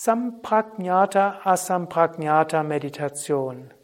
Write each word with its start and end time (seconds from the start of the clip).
Sampragnata 0.00 1.44
Asampragnata 1.44 2.62
Meditation. 2.62 3.74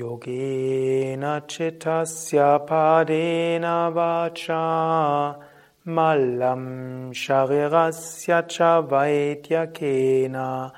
Yogena 0.00 1.32
chittasya 1.46 2.66
padena 2.66 3.92
vacha 3.92 5.36
malam 5.84 7.12
sharirasya 7.12 8.48
cha 8.48 8.80
vaidyakena 8.90 10.72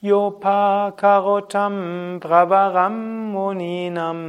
yopa 0.00 0.92
karotam 0.96 2.20
bravaram 2.20 2.96
muninam 3.32 4.20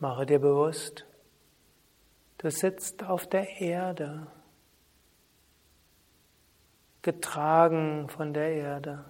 Mache 0.00 0.26
dir 0.26 0.38
bewusst, 0.38 1.04
du 2.38 2.50
sitzt 2.52 3.02
auf 3.02 3.26
der 3.26 3.60
Erde, 3.60 4.28
getragen 7.02 8.08
von 8.08 8.32
der 8.32 8.52
Erde, 8.52 9.04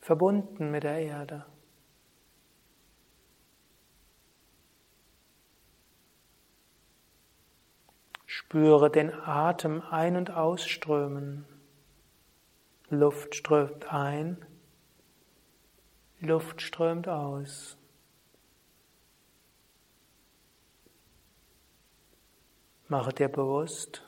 verbunden 0.00 0.72
mit 0.72 0.82
der 0.82 0.98
Erde. 0.98 1.46
Spüre 8.26 8.90
den 8.90 9.12
Atem 9.12 9.82
ein- 9.82 10.16
und 10.16 10.32
ausströmen. 10.32 11.46
Luft 12.90 13.36
strömt 13.36 13.92
ein 13.92 14.44
Luft 16.26 16.60
strömt 16.60 17.08
aus. 17.08 17.78
Mache 22.88 23.12
dir 23.12 23.28
bewusst, 23.28 24.04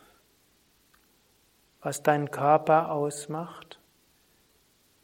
was 1.80 2.02
deinen 2.02 2.30
Körper 2.30 2.92
ausmacht, 2.92 3.80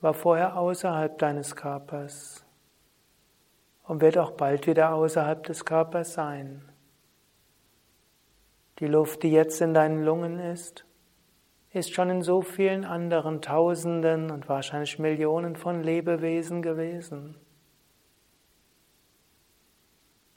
war 0.01 0.15
vorher 0.15 0.57
außerhalb 0.57 1.19
deines 1.19 1.57
Körpers 1.57 2.45
und 3.85 4.01
wird 4.01 4.19
auch 4.19 4.33
bald 4.33 4.67
wieder 4.67 4.93
außerhalb 4.95 5.43
des 5.45 5.65
Körpers 5.65 6.15
sein. 6.15 6.69
Die 8.81 8.87
Luft, 8.87 9.23
die 9.23 9.31
jetzt 9.31 9.61
in 9.61 9.75
deinen 9.75 10.05
Lungen 10.05 10.39
ist, 10.39 10.85
ist 11.75 11.93
schon 11.93 12.09
in 12.09 12.23
so 12.23 12.41
vielen 12.41 12.85
anderen 12.85 13.43
Tausenden 13.43 14.31
und 14.31 14.49
wahrscheinlich 14.49 15.01
Millionen 15.01 15.57
von 15.57 15.83
Lebewesen 15.83 16.63
gewesen. 16.63 17.37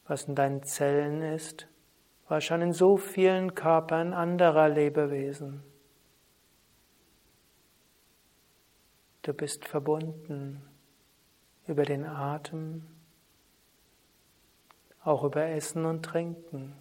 Was 0.07 0.23
in 0.23 0.33
deinen 0.33 0.63
Zellen 0.63 1.21
ist, 1.21 1.67
war 2.27 2.41
schon 2.41 2.61
in 2.61 2.73
so 2.73 2.97
vielen 2.97 3.53
Körpern 3.53 4.13
anderer 4.13 4.67
Lebewesen. 4.67 5.61
Du 9.21 9.33
bist 9.33 9.67
verbunden 9.67 10.63
über 11.67 11.83
den 11.83 12.03
Atem, 12.03 12.87
auch 15.03 15.23
über 15.23 15.45
Essen 15.45 15.85
und 15.85 16.03
Trinken. 16.03 16.73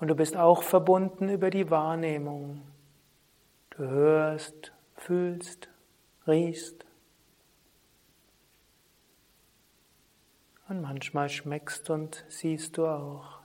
Und 0.00 0.08
du 0.08 0.14
bist 0.14 0.34
auch 0.34 0.62
verbunden 0.62 1.28
über 1.28 1.50
die 1.50 1.70
Wahrnehmung. 1.70 2.62
Du 3.70 3.84
hörst, 3.84 4.72
fühlst, 4.94 5.68
riechst. 6.26 6.86
Und 10.68 10.80
manchmal 10.80 11.28
schmeckst 11.28 11.90
und 11.90 12.24
siehst 12.28 12.78
du 12.78 12.86
auch. 12.86 13.40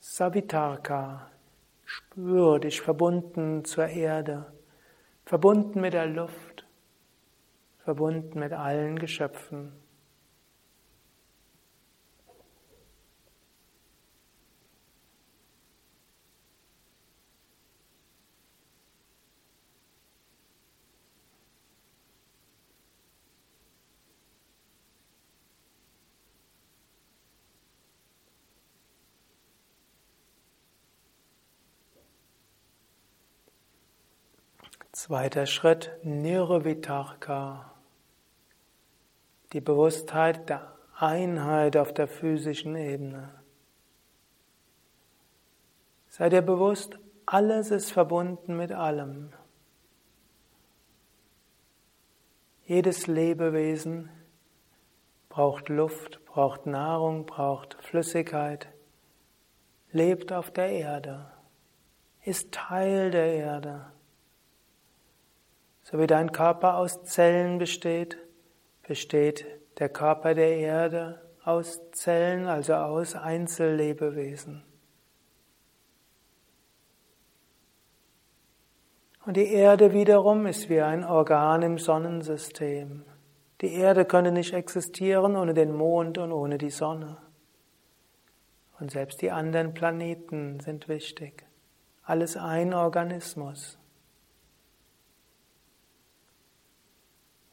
Savitarka, 0.00 1.30
spüre 1.84 2.60
dich 2.60 2.82
verbunden 2.82 3.64
zur 3.64 3.86
Erde, 3.86 4.52
verbunden 5.24 5.80
mit 5.80 5.94
der 5.94 6.06
Luft, 6.06 6.66
verbunden 7.78 8.38
mit 8.38 8.52
allen 8.52 8.98
Geschöpfen. 8.98 9.72
Zweiter 35.06 35.46
Schritt, 35.46 35.92
Nirvitarka. 36.02 37.70
Die 39.52 39.60
Bewusstheit 39.60 40.48
der 40.48 40.72
Einheit 40.96 41.76
auf 41.76 41.94
der 41.94 42.08
physischen 42.08 42.74
Ebene. 42.74 43.32
Sei 46.08 46.28
dir 46.28 46.42
bewusst, 46.42 46.98
alles 47.24 47.70
ist 47.70 47.92
verbunden 47.92 48.56
mit 48.56 48.72
allem. 48.72 49.32
Jedes 52.64 53.06
Lebewesen 53.06 54.10
braucht 55.28 55.68
Luft, 55.68 56.24
braucht 56.24 56.66
Nahrung, 56.66 57.26
braucht 57.26 57.76
Flüssigkeit, 57.80 58.66
lebt 59.92 60.32
auf 60.32 60.50
der 60.50 60.70
Erde, 60.70 61.30
ist 62.24 62.50
Teil 62.50 63.12
der 63.12 63.34
Erde. 63.34 63.92
So 65.88 66.00
wie 66.00 66.08
dein 66.08 66.32
Körper 66.32 66.78
aus 66.78 67.04
Zellen 67.04 67.58
besteht, 67.58 68.18
besteht 68.88 69.46
der 69.78 69.88
Körper 69.88 70.34
der 70.34 70.56
Erde 70.56 71.22
aus 71.44 71.80
Zellen, 71.92 72.48
also 72.48 72.74
aus 72.74 73.14
Einzellebewesen. 73.14 74.64
Und 79.24 79.36
die 79.36 79.46
Erde 79.52 79.92
wiederum 79.92 80.46
ist 80.46 80.68
wie 80.68 80.80
ein 80.80 81.04
Organ 81.04 81.62
im 81.62 81.78
Sonnensystem. 81.78 83.04
Die 83.60 83.72
Erde 83.72 84.06
könnte 84.06 84.32
nicht 84.32 84.54
existieren 84.54 85.36
ohne 85.36 85.54
den 85.54 85.72
Mond 85.72 86.18
und 86.18 86.32
ohne 86.32 86.58
die 86.58 86.70
Sonne. 86.70 87.16
Und 88.80 88.90
selbst 88.90 89.22
die 89.22 89.30
anderen 89.30 89.72
Planeten 89.72 90.58
sind 90.58 90.88
wichtig. 90.88 91.46
Alles 92.02 92.36
ein 92.36 92.74
Organismus. 92.74 93.78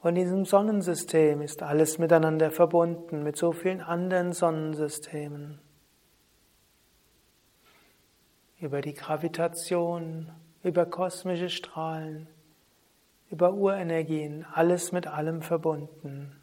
Und 0.04 0.18
in 0.18 0.26
diesem 0.26 0.44
Sonnensystem 0.44 1.42
ist 1.42 1.64
alles 1.64 1.98
miteinander 1.98 2.52
verbunden, 2.52 3.24
mit 3.24 3.38
so 3.38 3.54
vielen 3.54 3.80
anderen 3.80 4.34
Sonnensystemen. 4.34 5.62
Über 8.60 8.82
die 8.82 8.96
Gravitation, 8.96 10.30
über 10.62 10.86
kosmische 10.86 11.50
Strahlen, 11.50 12.28
über 13.30 13.54
Urenergien, 13.54 14.46
alles 14.52 14.92
mit 14.92 15.08
allem 15.08 15.42
verbunden. 15.42 16.36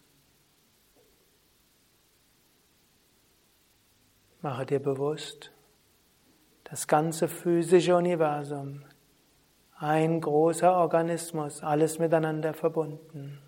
Mache 4.41 4.65
dir 4.65 4.81
bewusst, 4.81 5.53
das 6.65 6.89
ganze 6.89 7.29
physische 7.29 7.95
Universum, 7.95 8.85
ein 9.77 10.23
großer 10.23 10.75
Organismus, 10.75 11.63
alles 11.63 11.99
miteinander 11.99 12.55
verbunden. 12.55 13.43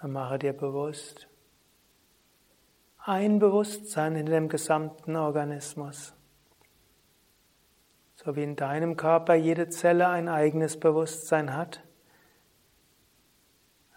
Und 0.00 0.12
mache 0.12 0.38
dir 0.38 0.52
bewusst, 0.52 1.28
ein 2.98 3.38
Bewusstsein 3.38 4.16
in 4.16 4.26
dem 4.26 4.48
gesamten 4.48 5.16
Organismus. 5.16 6.14
So 8.14 8.36
wie 8.36 8.42
in 8.42 8.54
deinem 8.54 8.96
Körper 8.96 9.34
jede 9.34 9.68
Zelle 9.68 10.08
ein 10.08 10.28
eigenes 10.28 10.78
Bewusstsein 10.78 11.54
hat, 11.54 11.82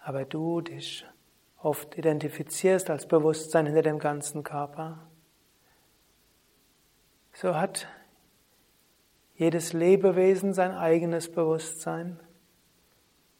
aber 0.02 0.24
du 0.24 0.60
dich 0.60 1.06
oft 1.58 1.96
identifizierst 1.96 2.90
als 2.90 3.06
Bewusstsein 3.06 3.66
hinter 3.66 3.82
dem 3.82 3.98
ganzen 3.98 4.42
Körper, 4.42 4.98
so 7.34 7.54
hat 7.54 7.86
jedes 9.34 9.72
Lebewesen 9.72 10.54
sein 10.54 10.72
eigenes 10.72 11.30
Bewusstsein 11.30 12.18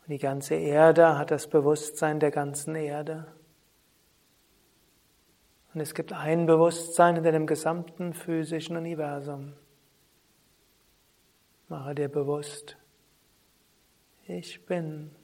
und 0.02 0.10
die 0.10 0.18
ganze 0.18 0.54
Erde 0.54 1.16
hat 1.16 1.30
das 1.30 1.48
Bewusstsein 1.48 2.20
der 2.20 2.30
ganzen 2.30 2.74
Erde. 2.74 3.26
Und 5.72 5.80
es 5.80 5.94
gibt 5.94 6.12
ein 6.12 6.46
Bewusstsein 6.46 7.14
hinter 7.14 7.32
dem 7.32 7.46
gesamten 7.46 8.12
physischen 8.12 8.76
Universum. 8.76 9.54
Mache 11.68 11.94
dir 11.94 12.08
bewusst, 12.08 12.76
ich 14.26 14.66
bin 14.66 15.14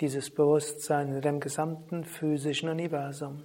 dieses 0.00 0.30
Bewusstsein 0.30 1.14
in 1.14 1.20
dem 1.20 1.40
gesamten 1.40 2.04
physischen 2.04 2.68
Universum. 2.68 3.44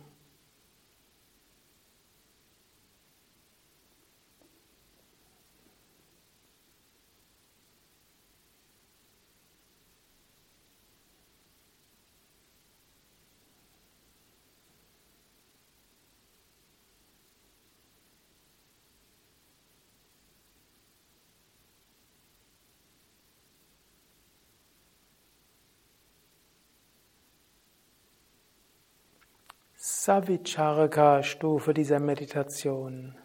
Savicharaka-Stufe 29.83 31.74
dieser 31.74 32.00
Meditation. 32.00 33.16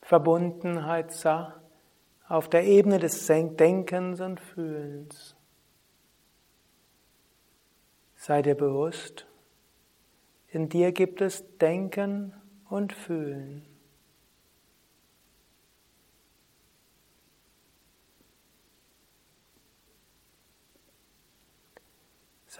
Verbundenheit 0.00 1.12
Sa 1.12 1.60
auf 2.26 2.48
der 2.48 2.64
Ebene 2.64 2.98
des 2.98 3.26
Denkens 3.26 4.22
und 4.22 4.40
Fühlens. 4.40 5.36
Sei 8.16 8.40
dir 8.40 8.54
bewusst, 8.54 9.26
in 10.48 10.70
dir 10.70 10.92
gibt 10.92 11.20
es 11.20 11.44
Denken 11.58 12.32
und 12.70 12.94
Fühlen. 12.94 13.69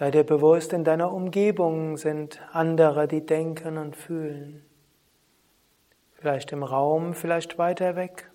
Sei 0.01 0.09
dir 0.09 0.23
bewusst, 0.23 0.73
in 0.73 0.83
deiner 0.83 1.13
Umgebung 1.13 1.95
sind 1.95 2.41
andere, 2.53 3.07
die 3.07 3.23
denken 3.23 3.77
und 3.77 3.95
fühlen. 3.95 4.65
Vielleicht 6.13 6.51
im 6.53 6.63
Raum, 6.63 7.13
vielleicht 7.13 7.59
weiter 7.59 7.95
weg, 7.95 8.31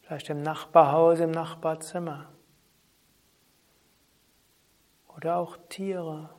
vielleicht 0.00 0.30
im 0.30 0.42
Nachbarhaus, 0.42 1.20
im 1.20 1.30
Nachbarzimmer. 1.30 2.32
Oder 5.16 5.36
auch 5.36 5.58
Tiere, 5.68 6.30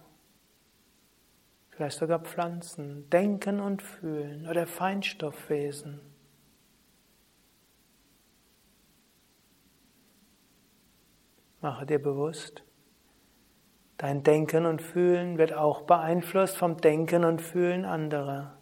vielleicht 1.69 1.97
sogar 1.97 2.19
Pflanzen, 2.19 3.09
denken 3.09 3.61
und 3.61 3.81
fühlen 3.81 4.49
oder 4.49 4.67
Feinstoffwesen. 4.67 6.01
Mache 11.61 11.85
dir 11.85 11.99
bewusst, 11.99 12.65
Dein 14.01 14.23
Denken 14.23 14.65
und 14.65 14.81
Fühlen 14.81 15.37
wird 15.37 15.53
auch 15.53 15.83
beeinflusst 15.83 16.57
vom 16.57 16.77
Denken 16.77 17.23
und 17.23 17.39
Fühlen 17.39 17.85
anderer. 17.85 18.57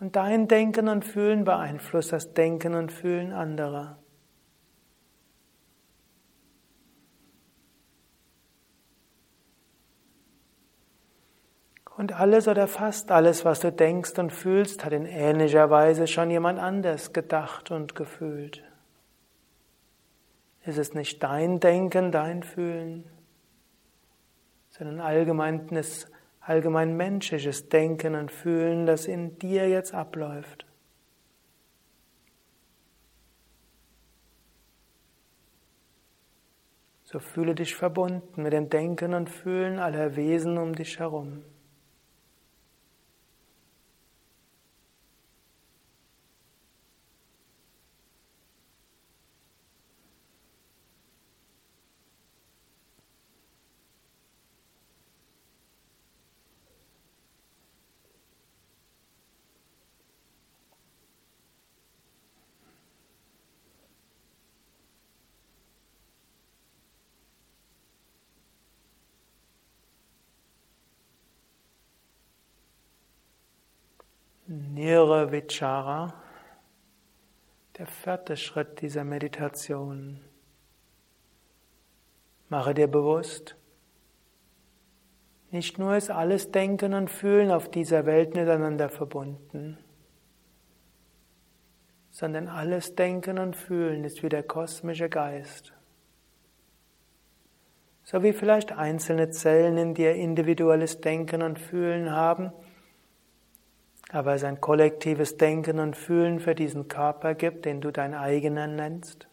Und 0.00 0.16
dein 0.16 0.48
Denken 0.48 0.88
und 0.88 1.04
Fühlen 1.04 1.44
beeinflusst 1.44 2.10
das 2.10 2.34
Denken 2.34 2.74
und 2.74 2.90
Fühlen 2.90 3.32
anderer. 3.32 4.00
Und 11.96 12.12
alles 12.18 12.48
oder 12.48 12.66
fast 12.66 13.12
alles, 13.12 13.44
was 13.44 13.60
du 13.60 13.70
denkst 13.70 14.18
und 14.18 14.32
fühlst, 14.32 14.84
hat 14.84 14.92
in 14.92 15.06
ähnlicher 15.06 15.70
Weise 15.70 16.08
schon 16.08 16.28
jemand 16.28 16.58
anders 16.58 17.12
gedacht 17.12 17.70
und 17.70 17.94
gefühlt. 17.94 18.64
Es 20.68 20.76
ist 20.76 20.94
nicht 20.94 21.22
dein 21.22 21.60
Denken, 21.60 22.12
dein 22.12 22.42
Fühlen, 22.42 23.04
sondern 24.68 25.00
allgemeines, 25.00 26.12
allgemein 26.40 26.94
menschliches 26.94 27.70
Denken 27.70 28.14
und 28.14 28.30
Fühlen, 28.30 28.84
das 28.84 29.06
in 29.06 29.38
dir 29.38 29.66
jetzt 29.66 29.94
abläuft. 29.94 30.66
So 37.02 37.18
fühle 37.18 37.54
dich 37.54 37.74
verbunden 37.74 38.42
mit 38.42 38.52
dem 38.52 38.68
Denken 38.68 39.14
und 39.14 39.30
Fühlen 39.30 39.78
aller 39.78 40.16
Wesen 40.16 40.58
um 40.58 40.74
dich 40.74 40.98
herum. 40.98 41.44
Nirvichara, 75.28 76.14
der 77.76 77.86
vierte 77.86 78.36
Schritt 78.36 78.80
dieser 78.80 79.04
Meditation. 79.04 80.20
Mache 82.48 82.72
dir 82.72 82.88
bewusst, 82.88 83.56
nicht 85.50 85.78
nur 85.78 85.96
ist 85.96 86.10
alles 86.10 86.50
Denken 86.50 86.94
und 86.94 87.10
Fühlen 87.10 87.50
auf 87.50 87.70
dieser 87.70 88.06
Welt 88.06 88.34
miteinander 88.34 88.88
verbunden, 88.88 89.78
sondern 92.10 92.48
alles 92.48 92.94
Denken 92.94 93.38
und 93.38 93.54
Fühlen 93.54 94.04
ist 94.04 94.22
wie 94.22 94.28
der 94.30 94.42
kosmische 94.42 95.10
Geist. 95.10 95.74
So 98.02 98.22
wie 98.22 98.32
vielleicht 98.32 98.72
einzelne 98.72 99.28
Zellen 99.30 99.76
in 99.76 99.94
dir 99.94 100.14
individuelles 100.14 101.02
Denken 101.02 101.42
und 101.42 101.58
Fühlen 101.58 102.10
haben, 102.10 102.52
aber 104.10 104.34
es 104.34 104.44
ein 104.44 104.60
kollektives 104.60 105.36
Denken 105.36 105.78
und 105.78 105.96
Fühlen 105.96 106.40
für 106.40 106.54
diesen 106.54 106.88
Körper 106.88 107.34
gibt, 107.34 107.64
den 107.64 107.80
du 107.80 107.90
dein 107.90 108.14
eigener 108.14 108.66
nennst. 108.66 109.28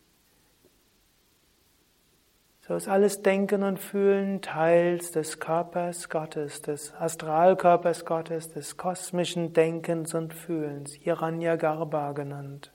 So 2.68 2.76
ist 2.76 2.88
alles 2.88 3.22
Denken 3.22 3.62
und 3.62 3.80
Fühlen 3.80 4.42
Teils 4.42 5.12
des 5.12 5.40
Körpers 5.40 6.10
Gottes, 6.10 6.64
des 6.64 6.94
Astralkörpers 6.96 8.06
Gottes, 8.06 8.52
des 8.52 8.76
kosmischen 8.76 9.54
Denkens 9.54 10.16
und 10.16 10.34
Fühlens, 10.34 10.94
Hiranyagarbha 10.94 12.14
genannt. 12.14 12.72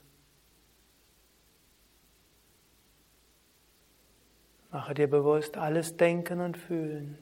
Mache 4.71 4.93
dir 4.93 5.09
bewusst, 5.09 5.57
alles 5.57 5.97
Denken 5.97 6.39
und 6.39 6.55
Fühlen 6.55 7.17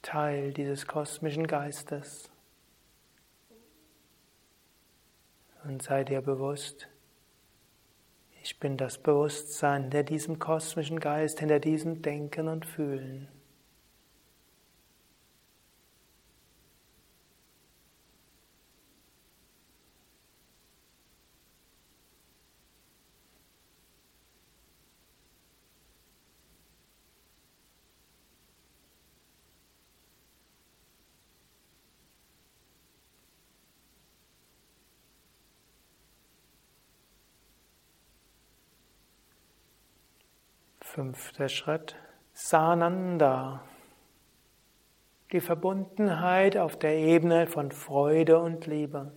Teil 0.00 0.54
dieses 0.54 0.86
kosmischen 0.86 1.46
Geistes. 1.46 2.30
Und 5.66 5.82
sei 5.82 6.04
dir 6.04 6.20
bewusst, 6.20 6.86
ich 8.40 8.60
bin 8.60 8.76
das 8.76 8.98
Bewusstsein 8.98 9.82
hinter 9.82 10.04
diesem 10.04 10.38
kosmischen 10.38 11.00
Geist, 11.00 11.40
hinter 11.40 11.58
diesem 11.58 12.02
Denken 12.02 12.46
und 12.46 12.64
Fühlen. 12.64 13.26
Fünfter 40.96 41.50
Schritt, 41.50 41.94
Sananda. 42.32 43.62
Die 45.30 45.42
Verbundenheit 45.42 46.56
auf 46.56 46.78
der 46.78 46.96
Ebene 46.96 47.46
von 47.48 47.70
Freude 47.70 48.38
und 48.38 48.66
Liebe. 48.66 49.12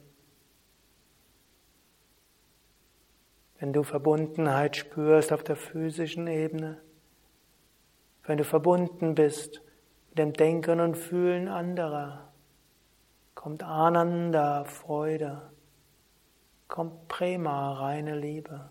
Wenn 3.60 3.72
du 3.72 3.84
Verbundenheit 3.84 4.76
spürst 4.76 5.32
auf 5.32 5.42
der 5.42 5.56
physischen 5.56 6.28
Ebene, 6.28 6.82
wenn 8.24 8.40
du 8.40 8.44
verbunden 8.44 9.16
bist 9.16 9.62
mit 10.10 10.18
dem 10.18 10.34
Denken 10.34 10.82
und 10.82 10.98
Fühlen 10.98 11.48
anderer, 11.48 12.34
kommt 13.36 13.64
Ananda, 13.64 14.66
Freude, 14.66 15.50
kommt 16.68 17.08
Prema, 17.08 17.72
reine 17.72 18.20
Liebe. 18.20 18.70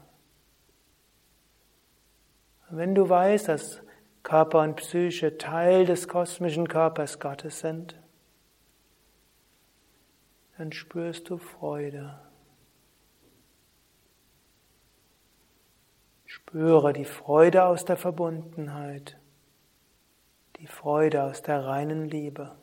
Wenn 2.70 2.94
du 2.94 3.08
weißt, 3.08 3.48
dass 3.48 3.80
Körper 4.22 4.60
und 4.60 4.76
Psyche 4.76 5.38
Teil 5.38 5.86
des 5.86 6.06
kosmischen 6.06 6.68
Körpers 6.68 7.18
Gottes 7.18 7.60
sind, 7.60 7.98
dann 10.58 10.72
spürst 10.72 11.30
du 11.30 11.38
Freude. 11.38 12.18
Spüre 16.26 16.92
die 16.92 17.06
Freude 17.06 17.64
aus 17.64 17.84
der 17.84 17.96
Verbundenheit, 17.96 19.18
die 20.56 20.66
Freude 20.66 21.22
aus 21.22 21.42
der 21.42 21.64
reinen 21.64 22.08
Liebe. 22.08 22.54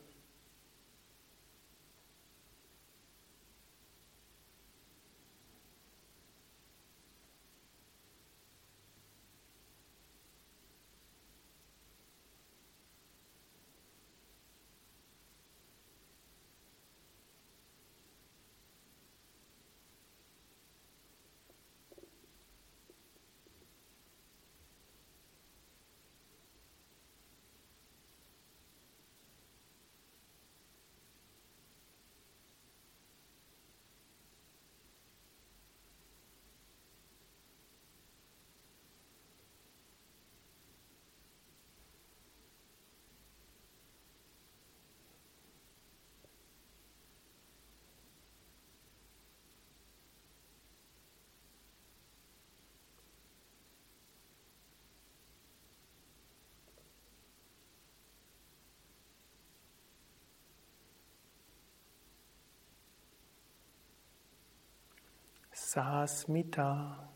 Sasmita. 65.66 67.08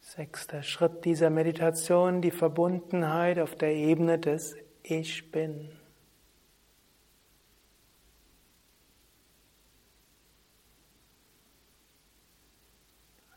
Sechster 0.00 0.62
Schritt 0.62 1.06
dieser 1.06 1.30
Meditation, 1.30 2.20
die 2.20 2.30
Verbundenheit 2.30 3.38
auf 3.38 3.56
der 3.56 3.74
Ebene 3.74 4.18
des 4.18 4.54
Ich 4.82 5.32
bin. 5.32 5.70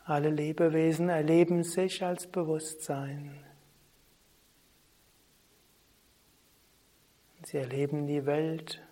Alle 0.04 0.28
Lebewesen 0.28 1.08
erleben 1.08 1.64
sich 1.64 2.04
als 2.04 2.26
Bewusstsein. 2.26 3.42
Sie 7.42 7.56
erleben 7.56 8.06
die 8.06 8.26
Welt 8.26 8.85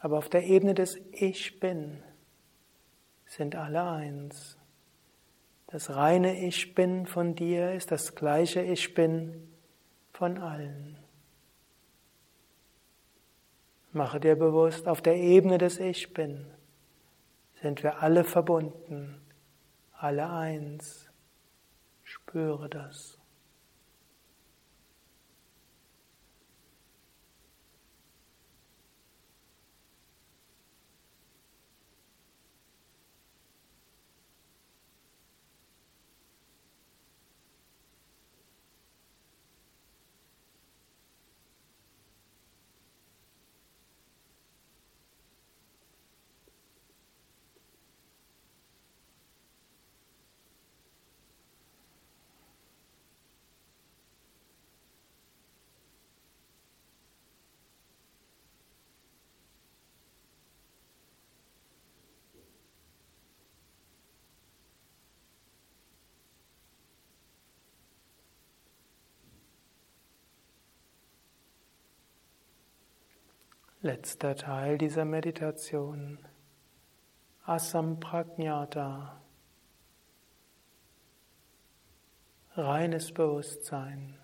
aber 0.00 0.18
auf 0.18 0.28
der 0.28 0.44
Ebene 0.44 0.74
des 0.74 0.98
Ich 1.12 1.60
bin 1.60 2.02
sind 3.26 3.54
alle 3.54 3.82
eins. 3.88 4.58
Das 5.68 5.90
reine 5.90 6.44
Ich 6.44 6.74
bin 6.74 7.06
von 7.06 7.36
dir 7.36 7.72
ist 7.72 7.92
das 7.92 8.14
gleiche 8.16 8.62
Ich 8.62 8.94
bin 8.94 9.48
von 10.12 10.38
allen. 10.38 10.98
Mache 13.92 14.20
dir 14.20 14.36
bewusst, 14.36 14.88
auf 14.88 15.02
der 15.02 15.16
Ebene 15.16 15.58
des 15.58 15.78
Ich 15.78 16.12
bin 16.12 16.46
sind 17.60 17.82
wir 17.82 18.02
alle 18.02 18.24
verbunden, 18.24 19.20
alle 19.92 20.30
eins. 20.30 21.10
Spüre 22.02 22.68
das. 22.68 23.19
Letzter 73.82 74.36
Teil 74.36 74.76
dieser 74.76 75.06
Meditation. 75.06 76.18
Asampragnata. 77.46 79.22
Reines 82.56 83.10
Bewusstsein. 83.10 84.18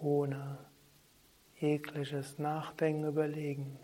Ohne 0.00 0.58
jegliches 1.60 2.36
Nachdenken, 2.40 3.06
Überlegen. 3.06 3.78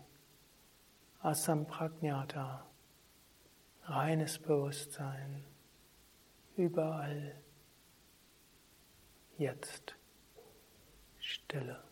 Asampragnata. 1.21 2.65
Reines 3.85 4.39
Bewusstsein. 4.39 5.45
Überall. 6.57 7.33
Jetzt. 9.37 9.95
Stille. 11.21 11.88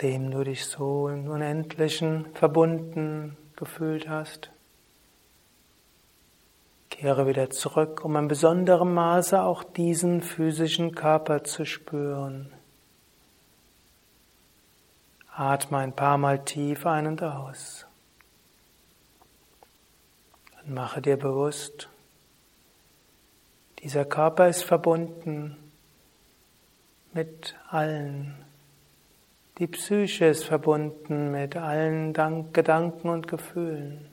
Nachdem 0.00 0.30
du 0.30 0.44
dich 0.44 0.64
so 0.64 1.10
im 1.10 1.28
Unendlichen 1.28 2.24
verbunden 2.32 3.36
gefühlt 3.56 4.08
hast. 4.08 4.50
Kehre 6.88 7.26
wieder 7.26 7.50
zurück, 7.50 8.02
um 8.02 8.16
in 8.16 8.26
besonderem 8.26 8.94
Maße 8.94 9.42
auch 9.42 9.62
diesen 9.62 10.22
physischen 10.22 10.94
Körper 10.94 11.44
zu 11.44 11.66
spüren. 11.66 12.50
Atme 15.36 15.76
ein 15.76 15.94
paar 15.94 16.16
Mal 16.16 16.46
tief 16.46 16.86
ein 16.86 17.06
und 17.06 17.22
aus. 17.22 17.84
Und 20.62 20.72
mache 20.72 21.02
dir 21.02 21.18
bewusst, 21.18 21.90
dieser 23.80 24.06
Körper 24.06 24.48
ist 24.48 24.64
verbunden 24.64 25.58
mit 27.12 27.54
allen. 27.68 28.49
Die 29.60 29.66
Psyche 29.66 30.24
ist 30.24 30.44
verbunden 30.44 31.32
mit 31.32 31.54
allen 31.54 32.14
Gedanken 32.14 33.10
und 33.10 33.28
Gefühlen. 33.28 34.08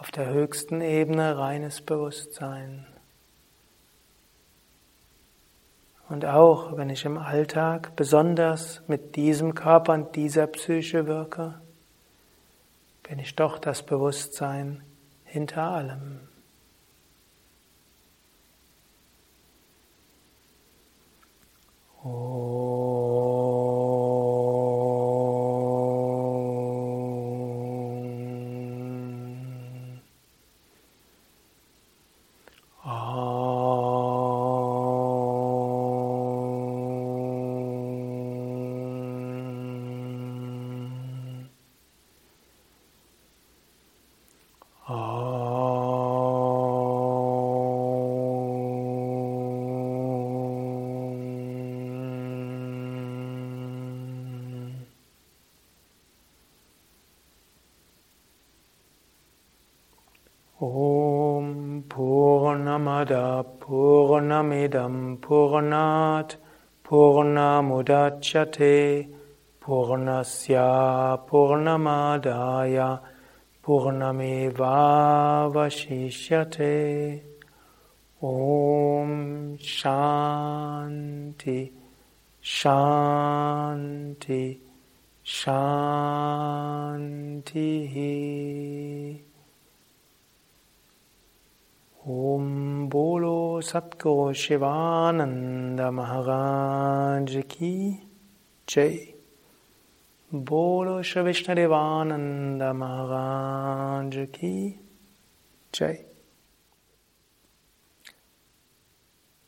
Auf 0.00 0.10
der 0.12 0.30
höchsten 0.30 0.80
Ebene 0.80 1.36
reines 1.36 1.82
Bewusstsein. 1.82 2.86
Und 6.08 6.24
auch 6.24 6.74
wenn 6.78 6.88
ich 6.88 7.04
im 7.04 7.18
Alltag 7.18 7.96
besonders 7.96 8.80
mit 8.86 9.14
diesem 9.14 9.54
Körper 9.54 9.92
und 9.92 10.16
dieser 10.16 10.46
Psyche 10.46 11.06
wirke, 11.06 11.60
bin 13.02 13.18
ich 13.18 13.36
doch 13.36 13.58
das 13.58 13.82
Bewusstsein 13.82 14.82
hinter 15.26 15.64
allem. 15.64 16.20
Om 22.02 22.83
Purnat 65.64 66.36
Purnamudachyate 66.84 69.08
Purnasya 69.62 71.18
Purnamadaya 71.26 73.00
Purnameva 73.62 75.50
Vashishyate 75.52 77.22
Om 78.22 79.58
Shanti 79.58 81.72
Shanti 82.42 84.58
Shanti 85.24 86.04
Om 92.06 92.90
Bolo 92.90 93.62
Satguru 93.62 94.34
Shivananda 94.34 95.90
Maharaj 95.90 97.48
Ki 97.48 97.98
Jai 98.66 99.14
Bolo 100.30 101.02
Shri 101.02 101.22
Vishnadevananda 101.22 102.74
Maharaj 102.74 104.30
Ki 104.32 104.78
Jai 105.72 106.04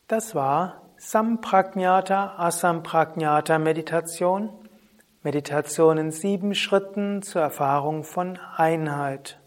Das 0.07 0.33
war 0.33 0.81
Sampragnata 0.97 2.39
Asampragnata 2.39 3.59
Meditation. 3.59 4.49
Meditation 5.21 5.99
in 5.99 6.11
sieben 6.11 6.55
Schritten 6.55 7.21
zur 7.21 7.43
Erfahrung 7.43 8.03
von 8.03 8.39
Einheit. 8.55 9.39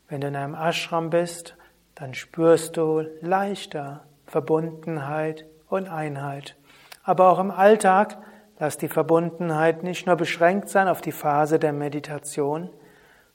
Wenn 0.10 0.22
du 0.22 0.30
in 0.30 0.36
einem 0.36 0.56
Ashram 0.56 1.12
bist, 1.12 1.56
dann 1.94 2.16
spürst 2.16 2.78
du 2.78 3.06
leichter 3.22 4.06
Verbundenheit 4.26 5.46
und 5.74 5.90
Einheit. 5.90 6.56
Aber 7.04 7.30
auch 7.30 7.40
im 7.40 7.52
Alltag 7.52 8.18
lass 8.60 8.78
die 8.78 8.88
Verbundenheit 8.88 9.84
nicht 9.84 10.06
nur 10.08 10.16
beschränkt 10.16 10.70
sein 10.70 10.88
auf 10.88 11.02
die 11.02 11.12
Phase 11.12 11.60
der 11.60 11.74
Meditation, 11.74 12.70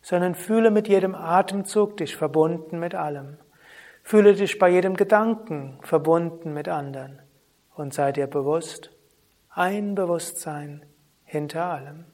sondern 0.00 0.34
fühle 0.34 0.70
mit 0.70 0.88
jedem 0.88 1.14
Atemzug 1.14 1.96
dich 1.96 2.16
verbunden 2.16 2.78
mit 2.78 2.94
allem. 2.94 3.36
Fühle 4.02 4.34
dich 4.34 4.58
bei 4.58 4.68
jedem 4.68 4.96
Gedanken 4.96 5.78
verbunden 5.82 6.54
mit 6.54 6.68
anderen 6.68 7.20
und 7.74 7.92
sei 7.92 8.12
dir 8.12 8.26
bewusst, 8.26 8.90
ein 9.50 9.94
Bewusstsein 9.94 10.86
hinter 11.24 11.64
allem. 11.64 12.06